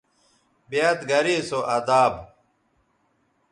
[0.69, 2.13] بیاد گرے سو اداب